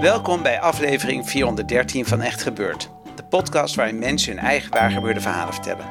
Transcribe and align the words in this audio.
Welkom 0.00 0.42
bij 0.42 0.60
aflevering 0.60 1.30
413 1.30 2.06
van 2.06 2.20
Echt 2.20 2.42
Gebeurd. 2.42 2.90
De 3.14 3.22
podcast 3.22 3.74
waarin 3.74 3.98
mensen 3.98 4.36
hun 4.36 4.44
eigen 4.44 4.70
waargebeurde 4.70 5.20
verhalen 5.20 5.54
vertellen. 5.54 5.86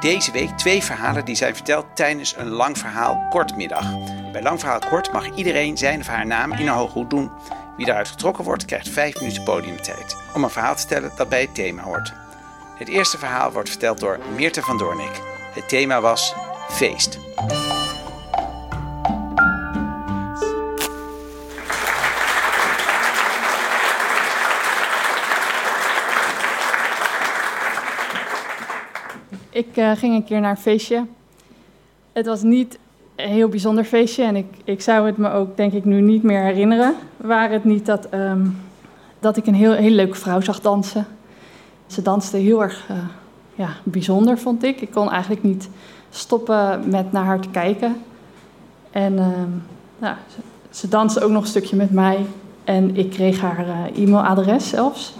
Deze 0.00 0.32
week 0.32 0.50
twee 0.50 0.82
verhalen 0.82 1.24
die 1.24 1.34
zijn 1.34 1.54
verteld 1.54 1.86
tijdens 1.94 2.36
een 2.36 2.48
lang 2.48 2.78
verhaal 2.78 3.26
kortmiddag. 3.30 3.84
Bij 4.32 4.42
lang 4.42 4.60
verhaal 4.60 4.80
kort 4.88 5.12
mag 5.12 5.34
iedereen 5.34 5.76
zijn 5.76 6.00
of 6.00 6.06
haar 6.06 6.26
naam 6.26 6.52
in 6.52 6.66
een 6.66 6.74
hoge 6.74 6.92
hoed 6.92 7.10
doen. 7.10 7.30
Wie 7.76 7.86
daaruit 7.86 8.08
getrokken 8.08 8.44
wordt, 8.44 8.64
krijgt 8.64 8.88
5 8.88 9.20
minuten 9.20 9.42
podiumtijd 9.42 10.16
om 10.34 10.44
een 10.44 10.50
verhaal 10.50 10.74
te 10.74 10.80
stellen 10.80 11.10
dat 11.16 11.28
bij 11.28 11.40
het 11.40 11.54
thema 11.54 11.82
hoort. 11.82 12.12
Het 12.78 12.88
eerste 12.88 13.18
verhaal 13.18 13.52
wordt 13.52 13.70
verteld 13.70 14.00
door 14.00 14.18
Meerte 14.36 14.62
van 14.62 14.78
Doornik. 14.78 15.20
Het 15.54 15.68
thema 15.68 16.00
was 16.00 16.34
feest. 16.68 17.18
Ik 29.58 29.76
uh, 29.76 29.90
ging 29.90 30.14
een 30.14 30.24
keer 30.24 30.40
naar 30.40 30.50
een 30.50 30.56
feestje. 30.56 31.04
Het 32.12 32.26
was 32.26 32.42
niet 32.42 32.78
een 33.16 33.28
heel 33.28 33.48
bijzonder 33.48 33.84
feestje 33.84 34.24
en 34.24 34.36
ik, 34.36 34.46
ik 34.64 34.80
zou 34.80 35.06
het 35.06 35.16
me 35.16 35.30
ook 35.30 35.56
denk 35.56 35.72
ik 35.72 35.84
nu 35.84 36.00
niet 36.00 36.22
meer 36.22 36.42
herinneren. 36.42 36.94
Waar 37.16 37.50
het 37.50 37.64
niet 37.64 37.86
dat, 37.86 38.08
um, 38.14 38.56
dat 39.20 39.36
ik 39.36 39.46
een 39.46 39.54
heel, 39.54 39.72
heel 39.72 39.90
leuke 39.90 40.14
vrouw 40.14 40.40
zag 40.40 40.60
dansen. 40.60 41.06
Ze 41.86 42.02
danste 42.02 42.36
heel 42.36 42.62
erg 42.62 42.88
uh, 42.90 42.96
ja, 43.54 43.68
bijzonder, 43.82 44.38
vond 44.38 44.64
ik. 44.64 44.80
Ik 44.80 44.90
kon 44.90 45.10
eigenlijk 45.10 45.42
niet 45.42 45.68
stoppen 46.10 46.88
met 46.88 47.12
naar 47.12 47.24
haar 47.24 47.40
te 47.40 47.48
kijken. 47.48 47.96
En 48.90 49.14
nou, 49.98 50.16
ze, 50.70 50.88
danste 50.88 51.20
ook 51.20 51.30
nog 51.30 51.42
een 51.42 51.48
stukje 51.48 51.76
met 51.76 51.90
mij. 51.90 52.26
En 52.64 52.96
ik 52.96 53.10
kreeg 53.10 53.40
haar 53.40 53.66
uh, 53.66 54.02
e-mailadres 54.02 54.68
zelfs. 54.68 55.14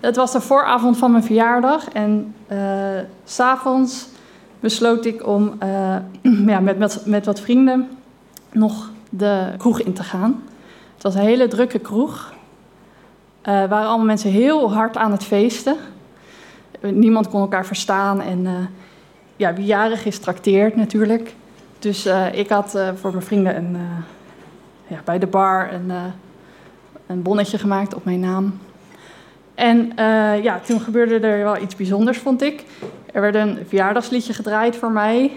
Het 0.00 0.16
was 0.16 0.32
de 0.32 0.40
vooravond 0.40 0.96
van 0.96 1.10
mijn 1.10 1.24
verjaardag 1.24 1.88
en 1.88 2.34
uh, 2.52 2.58
s'avonds 3.24 4.08
besloot 4.60 5.04
ik 5.04 5.26
om 5.26 5.52
uh, 5.62 5.96
ja, 6.52 6.60
met, 6.60 6.78
met, 6.78 7.02
met 7.06 7.26
wat 7.26 7.40
vrienden 7.40 7.88
nog 8.52 8.90
de 9.10 9.52
kroeg 9.56 9.80
in 9.80 9.92
te 9.92 10.02
gaan. 10.02 10.42
Het 10.94 11.02
was 11.02 11.14
een 11.14 11.20
hele 11.20 11.48
drukke 11.48 11.78
kroeg. 11.78 12.32
Uh, 12.32 13.44
waren 13.44 13.88
allemaal 13.88 14.06
mensen 14.06 14.30
heel 14.30 14.72
hard 14.72 14.96
aan 14.96 15.12
het 15.12 15.24
feesten. 15.24 15.76
Niemand 16.80 17.28
kon 17.28 17.40
elkaar 17.40 17.66
verstaan 17.66 18.20
en 18.20 18.70
ja, 19.36 19.54
wie 19.54 19.64
jarig 19.64 20.04
is, 20.04 20.18
trakteert 20.18 20.76
natuurlijk. 20.76 21.34
Dus 21.78 22.08
ik 22.32 22.48
had 22.48 22.78
voor 22.94 23.10
mijn 23.10 23.22
vrienden 23.22 23.56
een, 23.56 23.76
ja, 24.86 25.00
bij 25.04 25.18
de 25.18 25.26
bar 25.26 25.72
een, 25.72 25.92
een 27.06 27.22
bonnetje 27.22 27.58
gemaakt 27.58 27.94
op 27.94 28.04
mijn 28.04 28.20
naam. 28.20 28.58
En 29.58 29.92
uh, 29.98 30.42
ja, 30.42 30.60
toen 30.66 30.80
gebeurde 30.80 31.26
er 31.26 31.42
wel 31.42 31.62
iets 31.62 31.76
bijzonders, 31.76 32.18
vond 32.18 32.42
ik. 32.42 32.64
Er 33.12 33.20
werd 33.20 33.34
een 33.34 33.58
verjaardagsliedje 33.68 34.32
gedraaid 34.32 34.76
voor 34.76 34.90
mij. 34.90 35.32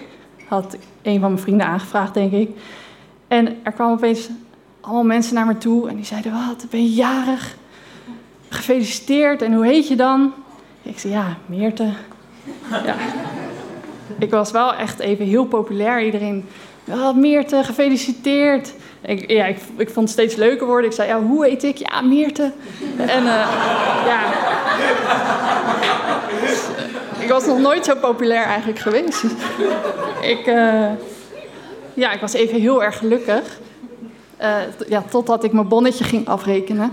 Had 0.47 0.77
een 1.01 1.19
van 1.19 1.31
mijn 1.31 1.43
vrienden 1.43 1.67
aangevraagd, 1.67 2.13
denk 2.13 2.31
ik. 2.31 2.49
En 3.27 3.57
er 3.63 3.71
kwamen 3.71 3.93
opeens 3.93 4.29
allemaal 4.81 5.03
mensen 5.03 5.33
naar 5.35 5.45
me 5.45 5.57
toe 5.57 5.89
en 5.89 5.95
die 5.95 6.05
zeiden: 6.05 6.31
Wat, 6.31 6.65
ben 6.69 6.83
je 6.83 6.93
jarig? 6.93 7.55
Gefeliciteerd. 8.49 9.41
En 9.41 9.53
hoe 9.53 9.65
heet 9.65 9.87
je 9.87 9.95
dan? 9.95 10.33
Ik 10.81 10.99
zei: 10.99 11.13
Ja, 11.13 11.37
Meerte. 11.45 11.89
Ja. 12.69 12.95
Ik 14.19 14.31
was 14.31 14.51
wel 14.51 14.73
echt 14.73 14.99
even 14.99 15.25
heel 15.25 15.45
populair. 15.45 16.05
Iedereen: 16.05 16.45
oh, 16.91 17.15
Meerte, 17.15 17.63
gefeliciteerd. 17.63 18.73
Ik, 19.01 19.31
ja, 19.31 19.45
ik, 19.45 19.57
ik 19.77 19.89
vond 19.89 20.09
het 20.09 20.19
steeds 20.19 20.35
leuker 20.35 20.67
worden. 20.67 20.89
Ik 20.89 20.95
zei, 20.95 21.07
ja, 21.07 21.21
hoe 21.21 21.45
heet 21.45 21.63
ik? 21.63 21.77
Ja, 21.77 22.01
Meerte. 22.01 22.51
En 22.97 23.23
uh, 23.23 23.47
ja... 24.05 24.21
ik 27.19 27.29
was 27.29 27.45
nog 27.45 27.59
nooit 27.59 27.85
zo 27.85 27.95
populair 27.95 28.43
eigenlijk 28.43 28.79
geweest. 28.79 29.23
ik, 30.21 30.47
uh, 30.47 30.89
ja, 31.93 32.11
ik 32.11 32.21
was 32.21 32.33
even 32.33 32.59
heel 32.59 32.83
erg 32.83 32.97
gelukkig. 32.97 33.59
Uh, 34.41 34.55
ja, 34.87 35.03
totdat 35.09 35.43
ik 35.43 35.51
mijn 35.51 35.67
bonnetje 35.67 36.03
ging 36.03 36.27
afrekenen. 36.27 36.91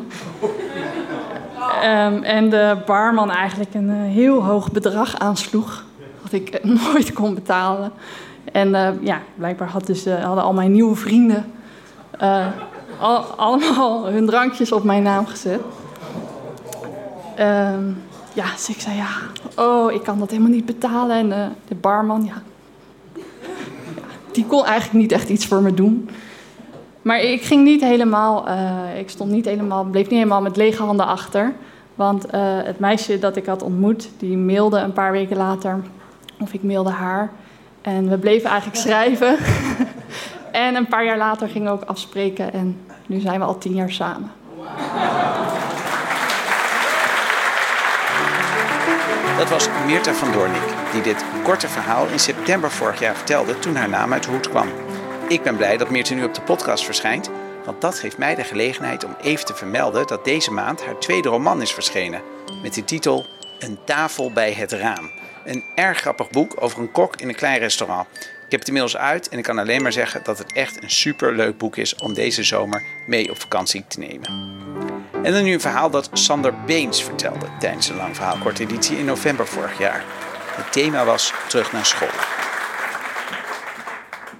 Um, 1.84 2.22
en 2.22 2.50
de 2.50 2.76
barman 2.86 3.30
eigenlijk 3.30 3.74
een 3.74 3.90
heel 3.90 4.44
hoog 4.44 4.72
bedrag 4.72 5.18
aansloeg. 5.18 5.84
Wat 6.22 6.32
ik 6.32 6.64
nooit 6.64 7.12
kon 7.12 7.34
betalen. 7.34 7.92
En 8.52 8.98
ja, 9.00 9.20
blijkbaar 9.34 9.68
had 9.68 9.86
dus, 9.86 10.06
hadden 10.06 10.44
al 10.44 10.52
mijn 10.52 10.72
nieuwe 10.72 10.94
vrienden 10.94 11.52
al, 13.00 13.16
allemaal 13.22 14.06
hun 14.06 14.26
drankjes 14.26 14.72
op 14.72 14.84
mijn 14.84 15.02
naam 15.02 15.26
gezet. 15.26 15.60
Uh, 17.38 17.70
ja, 18.32 18.52
dus 18.52 18.68
ik 18.68 18.80
zei 18.80 18.96
ja, 18.96 19.08
oh, 19.56 19.92
ik 19.92 20.02
kan 20.02 20.18
dat 20.18 20.30
helemaal 20.30 20.50
niet 20.50 20.66
betalen. 20.66 21.16
En 21.16 21.56
de 21.68 21.74
barman, 21.74 22.24
ja, 22.24 22.42
die 24.32 24.46
kon 24.46 24.64
eigenlijk 24.64 24.98
niet 24.98 25.12
echt 25.12 25.28
iets 25.28 25.46
voor 25.46 25.62
me 25.62 25.74
doen. 25.74 26.10
Maar 27.02 27.20
ik 27.20 27.42
ging 27.42 27.64
niet 27.64 27.80
helemaal, 27.80 28.48
ik 28.98 29.10
stond 29.10 29.30
niet 29.30 29.44
helemaal, 29.44 29.84
bleef 29.84 30.04
niet 30.04 30.18
helemaal 30.18 30.42
met 30.42 30.56
lege 30.56 30.82
handen 30.82 31.06
achter. 31.06 31.52
Want 31.94 32.26
het 32.64 32.78
meisje 32.78 33.18
dat 33.18 33.36
ik 33.36 33.46
had 33.46 33.62
ontmoet, 33.62 34.08
die 34.18 34.36
mailde 34.36 34.78
een 34.78 34.92
paar 34.92 35.12
weken 35.12 35.36
later, 35.36 35.80
of 36.40 36.52
ik 36.52 36.62
mailde 36.62 36.90
haar. 36.90 37.30
En 37.82 38.08
we 38.08 38.18
bleven 38.18 38.50
eigenlijk 38.50 38.80
schrijven. 38.80 39.36
En 40.52 40.74
een 40.74 40.88
paar 40.88 41.04
jaar 41.04 41.16
later 41.16 41.48
gingen 41.48 41.72
we 41.72 41.82
ook 41.82 41.88
afspreken 41.88 42.52
en 42.52 42.80
nu 43.06 43.20
zijn 43.20 43.40
we 43.40 43.46
al 43.46 43.58
tien 43.58 43.74
jaar 43.74 43.90
samen. 43.90 44.32
Dat 49.38 49.48
was 49.48 49.68
Meerta 49.86 50.12
van 50.12 50.32
Doornik, 50.32 50.74
die 50.92 51.02
dit 51.02 51.24
korte 51.42 51.68
verhaal 51.68 52.06
in 52.06 52.18
september 52.18 52.70
vorig 52.70 53.00
jaar 53.00 53.16
vertelde 53.16 53.58
toen 53.58 53.76
haar 53.76 53.88
naam 53.88 54.12
uit 54.12 54.22
de 54.22 54.30
hoed 54.30 54.48
kwam. 54.48 54.68
Ik 55.28 55.42
ben 55.42 55.56
blij 55.56 55.76
dat 55.76 55.90
Meerta 55.90 56.14
nu 56.14 56.24
op 56.24 56.34
de 56.34 56.42
podcast 56.42 56.84
verschijnt, 56.84 57.30
want 57.64 57.80
dat 57.80 57.98
geeft 57.98 58.18
mij 58.18 58.34
de 58.34 58.44
gelegenheid 58.44 59.04
om 59.04 59.16
even 59.20 59.46
te 59.46 59.54
vermelden 59.54 60.06
dat 60.06 60.24
deze 60.24 60.52
maand 60.52 60.84
haar 60.84 60.98
tweede 60.98 61.28
roman 61.28 61.62
is 61.62 61.72
verschenen. 61.72 62.22
Met 62.62 62.74
de 62.74 62.84
titel 62.84 63.26
Een 63.58 63.78
tafel 63.84 64.32
bij 64.32 64.52
het 64.52 64.72
raam. 64.72 65.10
Een 65.48 65.64
erg 65.74 65.98
grappig 65.98 66.30
boek 66.30 66.62
over 66.62 66.78
een 66.78 66.92
kok 66.92 67.16
in 67.16 67.28
een 67.28 67.34
klein 67.34 67.58
restaurant. 67.58 68.06
Ik 68.16 68.50
heb 68.50 68.60
het 68.60 68.68
inmiddels 68.68 68.96
uit 68.96 69.28
en 69.28 69.38
ik 69.38 69.44
kan 69.44 69.58
alleen 69.58 69.82
maar 69.82 69.92
zeggen 69.92 70.20
dat 70.24 70.38
het 70.38 70.52
echt 70.52 70.82
een 70.82 70.90
super 70.90 71.34
leuk 71.34 71.58
boek 71.58 71.76
is 71.76 71.94
om 71.94 72.14
deze 72.14 72.42
zomer 72.42 72.82
mee 73.06 73.30
op 73.30 73.40
vakantie 73.40 73.84
te 73.88 73.98
nemen. 73.98 74.28
En 75.22 75.32
dan 75.32 75.42
nu 75.42 75.52
een 75.52 75.60
verhaal 75.60 75.90
dat 75.90 76.10
Sander 76.12 76.54
Beens 76.66 77.02
vertelde 77.02 77.46
tijdens 77.58 77.88
een 77.88 77.96
lang 77.96 78.16
verhaal 78.16 78.38
korte 78.38 78.62
editie 78.62 78.98
in 78.98 79.04
november 79.04 79.46
vorig 79.46 79.78
jaar. 79.78 80.04
Het 80.56 80.72
thema 80.72 81.04
was 81.04 81.32
terug 81.48 81.72
naar 81.72 81.86
school. 81.86 82.08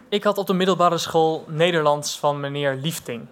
Ik 0.09 0.25
had 0.25 0.39
op 0.39 0.47
de 0.47 0.55
middelbare 0.55 0.99
school 0.99 1.45
Nederlands 1.47 2.19
van 2.19 2.41
meneer 2.41 2.75
Liefting. 2.75 3.27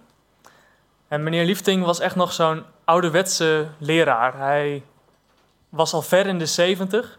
En 1.08 1.22
meneer 1.22 1.44
Liefting 1.44 1.84
was 1.84 2.00
echt 2.00 2.16
nog 2.16 2.32
zo'n 2.32 2.64
ouderwetse 2.84 3.66
leraar. 3.78 4.38
Hij 4.38 4.82
was 5.68 5.92
al 5.92 6.02
ver 6.02 6.26
in 6.26 6.38
de 6.38 6.46
zeventig, 6.46 7.18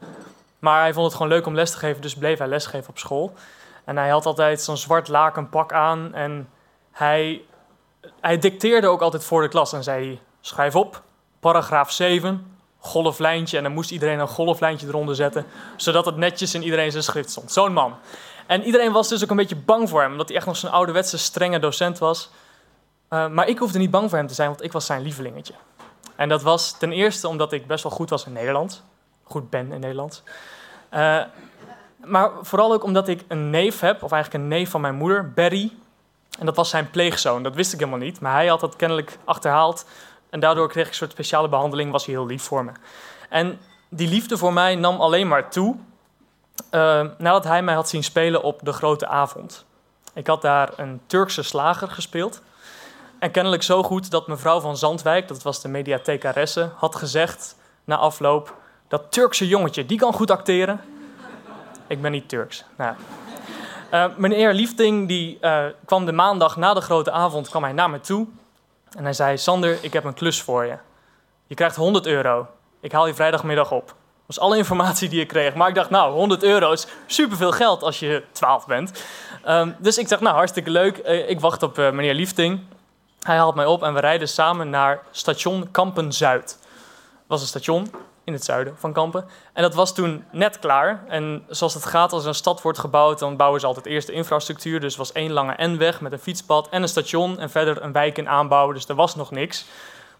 maar 0.59 0.81
hij 0.81 0.94
vond 0.94 1.06
het 1.06 1.15
gewoon 1.15 1.31
leuk 1.31 1.45
om 1.45 1.56
les 1.56 1.71
te 1.71 1.77
geven, 1.77 2.01
dus 2.01 2.15
bleef 2.15 2.38
hij 2.38 2.48
lesgeven 2.48 2.89
op 2.89 2.98
school. 2.98 3.33
En 3.83 3.98
hij 3.98 4.09
had 4.09 4.25
altijd 4.25 4.62
zo'n 4.62 4.77
zwart 4.77 5.07
laken 5.07 5.50
pak 5.50 5.74
aan 5.74 6.13
en 6.13 6.50
hij, 6.92 7.42
hij 8.19 8.38
dicteerde 8.38 8.88
ook 8.88 9.01
altijd 9.01 9.24
voor 9.24 9.42
de 9.42 9.48
klas 9.48 9.74
en 9.74 9.83
zei: 9.83 10.19
schrijf 10.42 10.75
op, 10.75 11.01
paragraaf 11.39 11.92
7, 11.92 12.57
golflijntje. 12.80 13.57
En 13.57 13.63
dan 13.63 13.71
moest 13.71 13.92
iedereen 13.92 14.19
een 14.19 14.27
golflijntje 14.27 14.88
eronder 14.88 15.15
zetten, 15.15 15.45
zodat 15.75 16.06
het 16.06 16.18
netjes 16.18 16.54
in 16.54 16.63
iedereen 16.63 16.92
zijn 16.92 17.03
schrift 17.03 17.30
stond. 17.30 17.51
Zo'n 17.51 17.74
man. 17.74 17.95
En 18.48 18.63
iedereen 18.63 18.92
was 18.92 19.07
dus 19.07 19.24
ook 19.24 19.30
een 19.30 19.36
beetje 19.36 19.56
bang 19.56 19.89
voor 19.89 20.01
hem, 20.01 20.12
omdat 20.12 20.27
hij 20.27 20.38
echt 20.38 20.45
nog 20.45 20.57
zo'n 20.57 20.71
ouderwetse, 20.71 21.18
strenge 21.18 21.60
docent 21.60 21.98
was. 21.98 22.30
Uh, 23.10 23.27
maar 23.27 23.48
ik 23.48 23.57
hoefde 23.57 23.80
niet 23.80 23.92
bang 23.92 24.10
voor 24.10 24.18
hem 24.18 24.27
te 24.27 24.33
zijn, 24.33 24.50
want 24.50 24.63
ik 24.63 24.71
was 24.71 24.86
zijn 24.86 25.01
lievelingetje. 25.01 25.53
En 26.15 26.30
dat 26.30 26.42
was 26.42 26.77
ten 26.77 26.92
eerste 26.92 27.27
omdat 27.27 27.51
ik 27.51 27.68
best 27.68 27.83
wel 27.83 27.92
goed 27.92 28.10
was 28.10 28.25
in 28.25 28.33
Nederlands. 28.33 28.81
Goed 29.27 29.50
ben 29.50 29.71
in 29.71 29.79
Nederlands. 29.79 30.24
Uh, 30.94 31.21
maar 32.03 32.31
vooral 32.41 32.74
ook 32.74 32.83
omdat 32.83 33.07
ik 33.07 33.24
een 33.27 33.50
neef 33.50 33.79
heb, 33.79 34.03
of 34.03 34.12
eigenlijk 34.12 34.44
een 34.44 34.50
neef 34.50 34.69
van 34.69 34.81
mijn 34.81 34.95
moeder, 34.95 35.31
Barry. 35.31 35.74
En 36.39 36.45
dat 36.45 36.56
was 36.56 36.69
zijn 36.69 36.89
pleegzoon. 36.89 37.44
Dat 37.44 37.56
wist 37.56 37.74
ik 37.74 37.79
helemaal 37.79 38.00
niet. 38.00 38.19
Maar 38.19 38.33
hij 38.33 38.47
had 38.47 38.59
dat 38.59 38.75
kennelijk 38.75 39.18
achterhaald. 39.24 39.85
En 40.29 40.39
daardoor 40.39 40.68
kreeg 40.68 40.83
ik 40.83 40.89
een 40.89 40.95
soort 40.95 41.12
speciale 41.12 41.50
behandeling. 41.50 41.91
Was 41.91 42.06
hij 42.06 42.15
heel 42.15 42.25
lief 42.25 42.44
voor 42.44 42.65
me. 42.65 42.71
En 43.29 43.59
die 43.89 44.07
liefde 44.07 44.38
voor 44.38 44.53
mij 44.53 44.75
nam 44.75 45.01
alleen 45.01 45.27
maar 45.27 45.50
toe. 45.50 45.75
Uh, 46.71 47.06
nadat 47.18 47.44
hij 47.44 47.62
mij 47.62 47.75
had 47.75 47.89
zien 47.89 48.03
spelen 48.03 48.44
op 48.44 48.59
de 48.63 48.74
grote 48.74 49.07
avond. 49.07 49.65
Ik 50.13 50.27
had 50.27 50.41
daar 50.41 50.69
een 50.75 51.01
Turkse 51.07 51.44
slager 51.44 51.88
gespeeld. 51.89 52.41
En 53.19 53.31
kennelijk 53.31 53.63
zo 53.63 53.83
goed 53.83 54.12
dat 54.12 54.27
mevrouw 54.27 54.59
van 54.59 54.77
Zandwijk, 54.77 55.27
dat 55.27 55.44
was 55.44 55.62
de 55.62 55.68
mediathecaresse, 55.68 56.69
had 56.75 56.95
gezegd 56.95 57.56
na 57.83 57.97
afloop: 57.97 58.56
Dat 58.88 59.12
Turkse 59.12 59.48
jongetje, 59.48 59.86
die 59.86 59.98
kan 59.98 60.13
goed 60.13 60.31
acteren. 60.31 60.81
Ik 61.88 62.01
ben 62.01 62.12
niet 62.12 62.30
Turks. 62.30 62.63
Nou. 62.78 62.95
Uh, 63.94 64.06
meneer 64.18 64.54
Liefding 64.54 65.07
die, 65.07 65.38
uh, 65.42 65.66
kwam 65.86 66.06
de 66.06 66.12
maandag 66.12 66.57
na 66.57 66.74
de 66.74 66.81
grote 66.81 67.12
avond 67.12 67.50
kwam 67.50 67.63
hij 67.63 67.74
naar 67.74 67.89
me 67.89 68.00
toe. 68.00 68.28
En 68.92 69.04
hij 69.04 69.13
zei, 69.13 69.38
Sander, 69.38 69.78
ik 69.81 69.94
heb 69.94 70.04
een 70.04 70.13
klus 70.13 70.42
voor 70.42 70.66
je. 70.66 70.78
Je 71.48 71.56
krijgt 71.56 71.75
100 71.75 72.06
euro. 72.06 72.48
Ik 72.80 72.92
haal 72.92 73.07
je 73.07 73.13
vrijdagmiddag 73.13 73.72
op. 73.72 73.86
Dat 73.88 73.95
was 74.36 74.39
alle 74.39 74.57
informatie 74.57 75.10
die 75.10 75.22
ik 75.22 75.28
kreeg. 75.28 75.56
Maar 75.56 75.68
ik 75.68 75.75
dacht, 75.75 75.89
nou, 75.89 76.13
100 76.13 76.44
euro 76.44 76.72
is 76.72 76.88
superveel 77.06 77.51
geld 77.51 77.84
als 77.84 78.00
je 78.00 78.24
12 78.31 78.66
bent. 78.66 79.04
Um, 79.48 79.75
dus 79.80 79.98
ik 79.98 80.10
dacht, 80.10 80.22
nou, 80.22 80.36
hartstikke 80.36 80.69
leuk. 80.69 81.01
Uh, 81.06 81.30
ik 81.30 81.39
wacht 81.39 81.63
op 81.63 81.78
meneer 81.78 82.13
Liefding. 82.13 82.60
Hij 83.22 83.38
haalt 83.38 83.56
mij 83.56 83.66
op 83.66 83.84
en 83.84 83.94
we 83.94 84.00
rijden 84.00 84.28
samen 84.28 84.69
naar 84.69 85.01
station 85.12 85.72
Kampen-Zuid. 85.72 86.45
Dat 86.48 87.28
was 87.28 87.42
een 87.42 87.48
station 87.48 87.92
in 88.27 88.33
het 88.33 88.44
zuiden 88.45 88.75
van 88.77 88.94
Kampen. 88.94 89.25
En 89.53 89.62
dat 89.62 89.74
was 89.74 89.94
toen 89.94 90.24
net 90.31 90.59
klaar. 90.59 91.03
En 91.07 91.44
zoals 91.50 91.74
het 91.74 91.85
gaat, 91.85 92.13
als 92.13 92.25
een 92.25 92.33
stad 92.33 92.62
wordt 92.62 92.79
gebouwd, 92.79 93.19
dan 93.19 93.35
bouwen 93.38 93.59
ze 93.59 93.65
altijd 93.65 93.85
eerst 93.85 94.07
de 94.07 94.13
infrastructuur. 94.13 94.79
Dus 94.79 94.95
was 94.95 95.12
één 95.12 95.31
lange 95.31 95.68
N-weg 95.68 96.01
met 96.01 96.12
een 96.12 96.19
fietspad 96.19 96.69
en 96.69 96.81
een 96.81 96.88
station. 96.88 97.39
En 97.39 97.50
verder 97.50 97.81
een 97.81 97.91
wijk 97.91 98.18
in 98.18 98.29
aanbouw, 98.29 98.71
dus 98.71 98.88
er 98.88 98.95
was 98.95 99.15
nog 99.15 99.31
niks. 99.31 99.65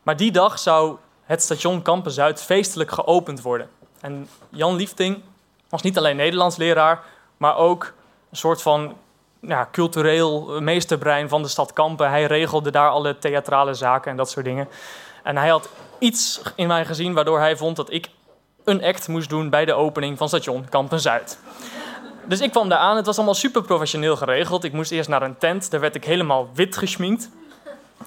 Maar 0.04 0.18
die 0.18 0.32
dag 0.32 0.60
zou 0.60 0.98
het 1.24 1.44
station 1.44 1.82
Kampen-Zuid 1.82 2.42
feestelijk 2.42 2.92
geopend 2.92 3.42
worden. 3.42 3.70
En 4.00 4.30
Jan 4.50 4.76
Liefting 4.76 5.22
was 5.70 5.82
niet 5.82 5.98
alleen 5.98 6.16
Nederlands 6.16 6.56
leraar, 6.56 7.04
maar 7.38 7.58
ook 7.58 7.94
een 8.30 8.38
soort 8.38 8.62
van 8.62 8.98
ja, 9.42 9.68
cultureel 9.72 10.62
meesterbrein 10.62 11.30
van 11.30 11.42
de 11.42 11.48
stad 11.48 11.74
Kampen. 11.74 12.10
Hij 12.10 12.26
regelde 12.26 12.72
daar 12.72 12.90
alle 12.90 13.18
theatrale 13.18 13.74
zaken 13.74 14.12
en 14.12 14.18
dat 14.18 14.30
soort 14.30 14.46
dingen. 14.46 14.68
En 15.28 15.38
hij 15.38 15.50
had 15.50 15.70
iets 16.00 16.42
in 16.56 16.68
mij 16.68 16.86
gezien 16.86 17.14
waardoor 17.14 17.40
hij 17.40 17.58
vond 17.58 17.76
dat 17.76 17.92
ik 17.92 18.10
een 18.64 18.84
act 18.84 19.08
moest 19.08 19.30
doen 19.30 19.50
bij 19.50 19.66
de 19.66 19.74
opening 19.74 20.18
van 20.18 20.28
station 20.28 20.70
Kampen 20.70 21.00
Zuid. 21.00 21.40
Dus 22.26 22.42
ik 22.42 22.52
kwam 22.52 22.70
daar 22.70 22.80
aan. 22.80 22.96
Het 22.96 23.06
was 23.06 23.16
allemaal 23.16 23.34
super 23.34 23.62
professioneel 23.62 24.16
geregeld. 24.16 24.64
Ik 24.64 24.74
moest 24.74 24.92
eerst 24.92 25.10
naar 25.10 25.22
een 25.22 25.38
tent. 25.38 25.72
Daar 25.72 25.80
werd 25.80 25.96
ik 25.96 26.06
helemaal 26.06 26.50
wit 26.54 26.78
geschminkt. 26.78 27.30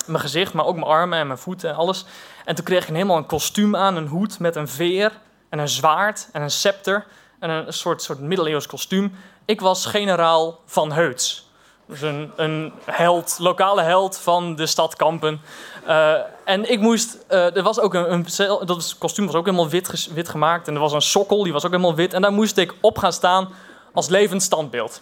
Mijn 0.07 0.21
gezicht, 0.21 0.53
maar 0.53 0.65
ook 0.65 0.75
mijn 0.75 0.87
armen 0.87 1.19
en 1.19 1.27
mijn 1.27 1.39
voeten 1.39 1.71
en 1.71 1.77
alles. 1.77 2.05
En 2.45 2.55
toen 2.55 2.65
kreeg 2.65 2.89
ik 2.89 2.95
helemaal 2.95 3.17
een 3.17 3.27
kostuum 3.27 3.77
aan, 3.77 3.97
een 3.97 4.07
hoed 4.07 4.39
met 4.39 4.57
een 4.57 4.69
veer 4.69 5.13
en 5.49 5.59
een 5.59 5.69
zwaard 5.69 6.29
en 6.33 6.43
een 6.43 6.51
scepter 6.51 7.07
en 7.39 7.51
een 7.51 7.73
soort, 7.73 8.03
soort 8.03 8.21
middeleeuws 8.21 8.67
kostuum. 8.67 9.15
Ik 9.45 9.61
was 9.61 9.87
generaal 9.87 10.61
van 10.67 10.93
Heuts. 10.93 11.50
Dus 11.91 12.03
een, 12.03 12.33
een 12.37 12.73
held, 12.85 13.37
lokale 13.39 13.83
held 13.83 14.19
van 14.19 14.55
de 14.55 14.67
stad 14.67 14.97
Kampen. 14.97 15.41
Uh, 15.89 16.15
en 16.45 16.71
ik 16.71 16.81
moest, 16.81 17.19
uh, 17.31 17.57
er 17.57 17.63
was 17.63 17.81
ook 17.81 17.95
een, 17.95 18.13
een 18.13 18.27
dat 18.67 18.97
kostuum 18.99 19.27
was 19.27 19.35
ook 19.35 19.45
helemaal 19.45 19.69
wit, 19.69 20.09
wit 20.15 20.29
gemaakt. 20.29 20.69
En 20.69 20.75
er 20.75 20.81
was 20.81 20.93
een 20.93 21.03
sokkel, 21.03 21.43
die 21.43 21.53
was 21.53 21.65
ook 21.65 21.71
helemaal 21.71 21.95
wit. 21.95 22.15
En 22.15 22.23
daar 22.23 22.33
moest 22.33 22.57
ik 22.57 22.75
op 22.81 22.99
gaan 22.99 23.13
staan 23.13 23.49
als 23.93 24.09
levend 24.09 24.43
standbeeld. 24.43 25.01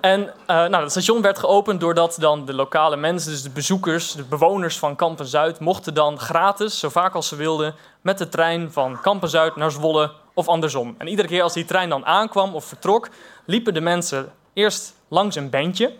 En 0.00 0.20
uh, 0.20 0.30
nou, 0.46 0.82
het 0.82 0.90
station 0.90 1.22
werd 1.22 1.38
geopend 1.38 1.80
doordat 1.80 2.16
dan 2.20 2.44
de 2.44 2.54
lokale 2.54 2.96
mensen, 2.96 3.30
dus 3.30 3.42
de 3.42 3.50
bezoekers, 3.50 4.12
de 4.12 4.22
bewoners 4.22 4.78
van 4.78 4.96
Kampen 4.96 5.26
Zuid, 5.26 5.60
mochten 5.60 5.94
dan 5.94 6.18
gratis, 6.18 6.78
zo 6.78 6.88
vaak 6.88 7.14
als 7.14 7.28
ze 7.28 7.36
wilden, 7.36 7.74
met 8.00 8.18
de 8.18 8.28
trein 8.28 8.72
van 8.72 9.00
Kampen 9.00 9.28
Zuid 9.28 9.56
naar 9.56 9.70
Zwolle 9.70 10.10
of 10.34 10.48
andersom. 10.48 10.94
En 10.98 11.06
iedere 11.06 11.28
keer 11.28 11.42
als 11.42 11.52
die 11.52 11.64
trein 11.64 11.88
dan 11.88 12.06
aankwam 12.06 12.54
of 12.54 12.64
vertrok, 12.64 13.08
liepen 13.44 13.74
de 13.74 13.80
mensen 13.80 14.32
eerst 14.52 14.94
langs 15.08 15.36
een 15.36 15.50
bandje. 15.50 15.92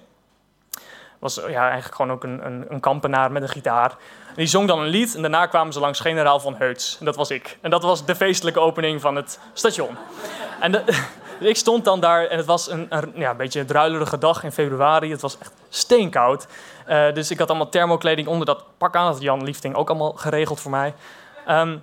Was 1.18 1.34
ja, 1.34 1.62
eigenlijk 1.62 1.94
gewoon 1.94 2.12
ook 2.12 2.24
een, 2.24 2.46
een, 2.46 2.64
een 2.68 2.80
kampenaar 2.80 3.32
met 3.32 3.42
een 3.42 3.48
gitaar. 3.48 3.96
Die 4.34 4.46
zong 4.46 4.68
dan 4.68 4.80
een 4.80 4.86
lied 4.86 5.14
en 5.14 5.20
daarna 5.20 5.46
kwamen 5.46 5.72
ze 5.72 5.80
langs 5.80 6.00
generaal 6.00 6.40
van 6.40 6.54
Heuts. 6.56 6.96
En 6.98 7.04
dat 7.04 7.16
was 7.16 7.30
ik. 7.30 7.58
En 7.60 7.70
dat 7.70 7.82
was 7.82 8.04
de 8.04 8.14
feestelijke 8.14 8.60
opening 8.60 9.00
van 9.00 9.16
het 9.16 9.38
station. 9.52 9.96
En 10.60 10.84
ik 11.40 11.56
stond 11.56 11.84
dan 11.84 12.00
daar 12.00 12.26
en 12.26 12.36
het 12.36 12.46
was 12.46 12.70
een, 12.70 12.86
een, 12.88 13.12
ja, 13.14 13.30
een 13.30 13.36
beetje 13.36 13.60
een 13.60 13.66
druilerige 13.66 14.18
dag 14.18 14.44
in 14.44 14.52
februari. 14.52 15.10
Het 15.10 15.20
was 15.20 15.38
echt 15.38 15.52
steenkoud. 15.68 16.46
Uh, 16.88 17.12
dus 17.12 17.30
ik 17.30 17.38
had 17.38 17.48
allemaal 17.48 17.68
thermokleding 17.68 18.28
onder 18.28 18.46
dat 18.46 18.64
pak 18.78 18.96
aan. 18.96 19.12
Dat 19.12 19.22
Jan 19.22 19.44
Liefding 19.44 19.74
ook 19.74 19.88
allemaal 19.88 20.12
geregeld 20.12 20.60
voor 20.60 20.70
mij. 20.70 20.94
Um, 21.48 21.82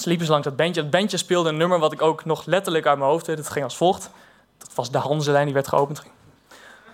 ze 0.00 0.08
liepen 0.08 0.26
ze 0.26 0.32
langs 0.32 0.46
dat 0.46 0.56
bandje. 0.56 0.80
Het 0.80 0.90
bandje 0.90 1.16
speelde 1.16 1.48
een 1.48 1.56
nummer 1.56 1.78
wat 1.78 1.92
ik 1.92 2.02
ook 2.02 2.24
nog 2.24 2.46
letterlijk 2.46 2.86
uit 2.86 2.98
mijn 2.98 3.10
hoofd 3.10 3.26
weet. 3.26 3.38
Het 3.38 3.48
ging 3.48 3.64
als 3.64 3.76
volgt. 3.76 4.10
Dat 4.58 4.74
was 4.74 4.90
de 4.90 4.98
Hanselijn, 4.98 5.44
die 5.44 5.54
werd 5.54 5.68
geopend. 5.68 6.02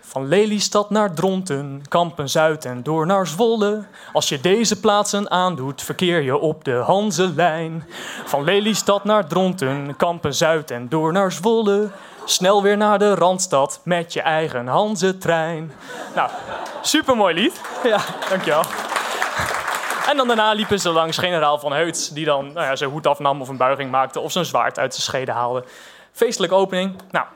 Van 0.09 0.29
Lelystad 0.29 0.91
naar 0.91 1.15
Dronten, 1.15 1.83
Kampen 1.89 2.29
Zuid 2.29 2.65
en 2.65 2.83
door 2.83 3.07
naar 3.07 3.27
Zwolle. 3.27 3.85
Als 4.13 4.29
je 4.29 4.41
deze 4.41 4.81
plaatsen 4.81 5.31
aandoet, 5.31 5.83
verkeer 5.83 6.23
je 6.23 6.39
op 6.39 6.65
de 6.65 6.73
Hanselijn. 6.73 7.85
Van 8.25 8.45
Lelystad 8.45 9.05
naar 9.05 9.27
Dronten, 9.27 9.97
Kampen 9.97 10.35
Zuid 10.35 10.71
en 10.71 10.89
door 10.89 11.13
naar 11.13 11.33
Zwolle. 11.33 11.91
Snel 12.25 12.63
weer 12.63 12.77
naar 12.77 12.99
de 12.99 13.15
Randstad 13.15 13.81
met 13.85 14.13
je 14.13 14.21
eigen 14.21 14.67
Hanzetrein. 14.67 15.73
Nou, 16.15 16.31
supermooi 16.83 17.35
lied. 17.35 17.61
Ja, 17.85 18.01
dankjewel. 18.29 18.63
En 20.09 20.17
dan 20.17 20.27
daarna 20.27 20.53
liepen 20.53 20.81
ze 20.81 20.91
langs 20.91 21.19
generaal 21.19 21.59
van 21.59 21.73
Heuts, 21.73 22.09
die 22.09 22.25
dan 22.25 22.53
nou 22.53 22.67
ja, 22.67 22.77
zijn 22.77 22.91
hoed 22.91 23.07
afnam 23.07 23.41
of 23.41 23.49
een 23.49 23.57
buiging 23.57 23.91
maakte 23.91 24.21
of 24.21 24.33
zijn 24.33 24.45
zwaard 24.45 24.79
uit 24.79 24.93
zijn 24.95 25.05
schede 25.05 25.33
haalde. 25.33 25.65
Feestelijke 26.13 26.55
opening. 26.55 26.95
Nou, 27.11 27.27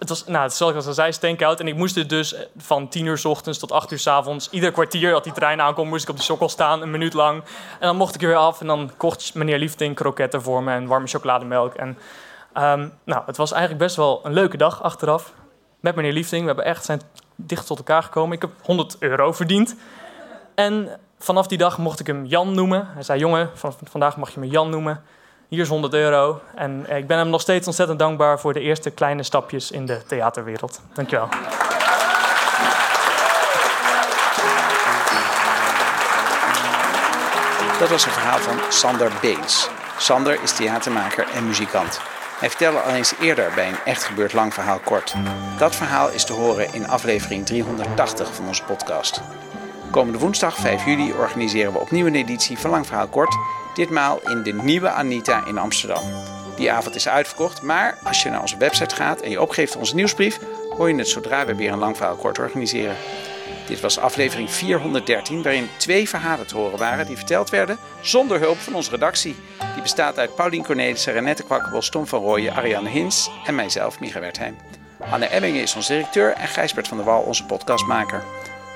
het 0.00 0.08
was, 0.08 0.26
nou, 0.26 0.50
zoals 0.50 0.72
ik 0.72 0.86
al 0.86 1.12
zei. 1.12 1.36
En 1.56 1.68
ik 1.68 1.76
moest 1.76 2.08
dus 2.08 2.34
van 2.56 2.88
10 2.88 3.06
uur 3.06 3.18
s 3.18 3.24
ochtends 3.24 3.58
tot 3.58 3.72
8 3.72 3.90
uur 3.90 3.98
s 3.98 4.06
avonds. 4.06 4.50
Ieder 4.50 4.72
kwartier 4.72 5.10
dat 5.10 5.24
die 5.24 5.32
trein 5.32 5.60
aankwam, 5.60 5.88
moest 5.88 6.02
ik 6.02 6.08
op 6.08 6.16
de 6.16 6.22
sokkel 6.22 6.48
staan, 6.48 6.82
een 6.82 6.90
minuut 6.90 7.12
lang. 7.12 7.42
En 7.80 7.86
dan 7.86 7.96
mocht 7.96 8.14
ik 8.14 8.22
er 8.22 8.28
weer 8.28 8.36
af. 8.36 8.60
En 8.60 8.66
dan 8.66 8.90
kocht 8.96 9.34
meneer 9.34 9.58
Liefding 9.58 9.94
kroketten 9.94 10.42
voor 10.42 10.62
me 10.62 10.72
en 10.72 10.86
warme 10.86 11.06
chocolademelk. 11.06 11.74
En 11.74 11.88
um, 11.88 12.92
nou, 13.04 13.22
het 13.26 13.36
was 13.36 13.52
eigenlijk 13.52 13.82
best 13.82 13.96
wel 13.96 14.20
een 14.22 14.32
leuke 14.32 14.56
dag 14.56 14.82
achteraf. 14.82 15.32
Met 15.80 15.94
meneer 15.94 16.12
Liefding. 16.12 16.40
We 16.40 16.46
hebben 16.46 16.64
echt 16.64 16.84
zijn 16.84 17.00
dicht 17.36 17.66
tot 17.66 17.78
elkaar 17.78 18.02
gekomen. 18.02 18.36
Ik 18.36 18.42
heb 18.42 18.50
100 18.62 18.96
euro 18.98 19.32
verdiend. 19.32 19.76
En 20.54 20.98
vanaf 21.18 21.46
die 21.46 21.58
dag 21.58 21.78
mocht 21.78 22.00
ik 22.00 22.06
hem 22.06 22.26
Jan 22.26 22.54
noemen. 22.54 22.88
Hij 22.92 23.02
zei: 23.02 23.18
Jongen, 23.18 23.50
van, 23.54 23.74
vandaag 23.82 24.16
mag 24.16 24.30
je 24.30 24.40
me 24.40 24.48
Jan 24.48 24.70
noemen. 24.70 25.02
Hier 25.50 25.60
is 25.60 25.68
100 25.68 25.94
euro. 25.94 26.40
En 26.54 26.86
ik 26.96 27.06
ben 27.06 27.18
hem 27.18 27.28
nog 27.28 27.40
steeds 27.40 27.66
ontzettend 27.66 27.98
dankbaar 27.98 28.40
voor 28.40 28.52
de 28.52 28.60
eerste 28.60 28.90
kleine 28.90 29.22
stapjes 29.22 29.70
in 29.70 29.86
de 29.86 30.00
theaterwereld. 30.06 30.80
Dankjewel. 30.92 31.28
Dat 37.78 37.88
was 37.88 38.04
een 38.04 38.12
verhaal 38.12 38.38
van 38.38 38.58
Sander 38.68 39.12
Beens. 39.20 39.68
Sander 39.98 40.42
is 40.42 40.52
theatermaker 40.52 41.26
en 41.34 41.46
muzikant. 41.46 42.00
Hij 42.38 42.48
vertelde 42.48 42.80
al 42.80 42.92
eens 42.92 43.14
eerder 43.20 43.52
bij 43.54 43.68
een 43.68 43.78
echt 43.84 44.04
gebeurd 44.04 44.32
lang 44.32 44.54
verhaal 44.54 44.78
kort. 44.78 45.14
Dat 45.58 45.76
verhaal 45.76 46.10
is 46.10 46.24
te 46.24 46.32
horen 46.32 46.72
in 46.72 46.88
aflevering 46.88 47.46
380 47.46 48.34
van 48.34 48.46
onze 48.46 48.64
podcast. 48.64 49.22
Komende 49.90 50.18
woensdag 50.18 50.56
5 50.56 50.84
juli 50.84 51.12
organiseren 51.12 51.72
we 51.72 51.78
opnieuw 51.78 52.06
een 52.06 52.14
editie 52.14 52.58
van 52.58 52.70
Lang 52.70 52.86
Verhaal 52.86 53.08
Kort 53.08 53.36
Ditmaal 53.74 54.20
in 54.30 54.42
de 54.42 54.52
nieuwe 54.52 54.88
Anita 54.88 55.46
in 55.46 55.58
Amsterdam. 55.58 56.02
Die 56.56 56.72
avond 56.72 56.94
is 56.94 57.08
uitverkocht, 57.08 57.62
maar 57.62 57.98
als 58.04 58.22
je 58.22 58.30
naar 58.30 58.40
onze 58.40 58.56
website 58.56 58.94
gaat 58.94 59.20
en 59.20 59.30
je 59.30 59.40
opgeeft 59.40 59.76
onze 59.76 59.94
nieuwsbrief, 59.94 60.38
hoor 60.76 60.88
je 60.88 60.94
het 60.94 61.08
zodra 61.08 61.46
we 61.46 61.54
weer 61.54 61.72
een 61.72 61.78
lang 61.78 61.96
verhaal 61.96 62.16
kort 62.16 62.38
organiseren. 62.38 62.96
Dit 63.66 63.80
was 63.80 63.98
aflevering 63.98 64.50
413, 64.50 65.42
waarin 65.42 65.68
twee 65.76 66.08
verhalen 66.08 66.46
te 66.46 66.56
horen 66.56 66.78
waren 66.78 67.06
die 67.06 67.16
verteld 67.16 67.50
werden 67.50 67.78
zonder 68.00 68.40
hulp 68.40 68.58
van 68.58 68.74
onze 68.74 68.90
redactie. 68.90 69.36
Die 69.72 69.82
bestaat 69.82 70.18
uit 70.18 70.34
Paulien 70.34 70.64
Cornelissen, 70.64 71.12
Renette 71.12 71.42
Kwakkerbos, 71.42 71.90
Tom 71.90 72.06
van 72.06 72.20
Rooyen, 72.20 72.54
Ariane 72.54 72.88
Hins 72.88 73.30
en 73.44 73.54
mijzelf, 73.54 74.00
Micha 74.00 74.20
Wertheim. 74.20 74.56
Anne 75.10 75.26
Emmingen 75.26 75.62
is 75.62 75.74
onze 75.74 75.92
directeur 75.92 76.32
en 76.32 76.48
Gijsbert 76.48 76.88
van 76.88 76.96
der 76.96 77.06
Wal 77.06 77.22
onze 77.22 77.44
podcastmaker. 77.44 78.22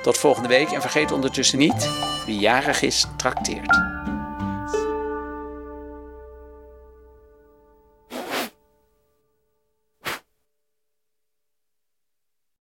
Tot 0.04 0.18
volgende 0.18 0.48
week 0.48 0.70
en 0.70 0.80
vergeet 0.80 1.12
ondertussen 1.12 1.58
niet, 1.58 1.90
wie 2.26 2.38
jarig 2.38 2.82
is, 2.82 3.06
trakteert. 3.16 3.93